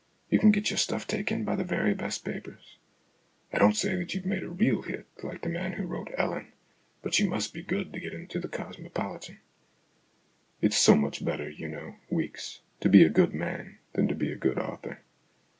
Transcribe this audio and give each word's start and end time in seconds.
You 0.31 0.39
can 0.39 0.49
get 0.49 0.71
your 0.71 0.79
stuff 0.79 1.05
taken 1.05 1.43
by 1.45 1.55
the 1.55 1.63
very 1.63 1.93
best 1.93 2.25
papers. 2.25 2.79
I 3.53 3.59
don't 3.59 3.75
say 3.77 3.95
that 3.97 4.15
you've 4.15 4.25
made 4.25 4.41
a 4.41 4.49
real 4.49 4.81
hit, 4.81 5.05
like 5.21 5.41
the 5.43 5.49
man 5.49 5.73
who 5.73 5.85
wrote' 5.85 6.09
Ellen,' 6.17 6.51
but 7.03 7.19
you 7.19 7.29
must 7.29 7.53
be 7.53 7.61
good 7.61 7.93
to 7.93 7.99
get 7.99 8.11
into 8.11 8.39
The 8.39 8.47
Cosmopolitan"" 8.47 9.37
It's 10.63 10.75
so 10.77 10.95
much 10.95 11.23
better, 11.23 11.47
you 11.47 11.67
know, 11.67 11.97
Weeks, 12.09 12.61
to 12.79 12.89
be 12.89 13.03
a 13.03 13.09
good 13.09 13.35
man 13.35 13.77
than 13.93 14.07
to 14.07 14.15
be 14.15 14.31
a 14.31 14.35
good 14.41 14.57
author. 14.57 15.01